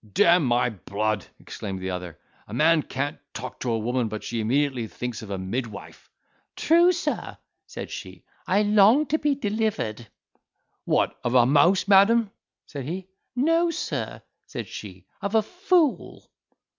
[0.15, 2.17] "D—mn my blood!" exclaimed the other,
[2.47, 6.09] "a man can't talk to a woman, but she immediately thinks of a midwife."
[6.55, 10.07] "True sir," said she, "I long to be delivered."
[10.85, 12.31] "What of—a mouse, madam?"
[12.65, 13.09] said he.
[13.35, 16.31] "No, Sir," said she, "of a fool."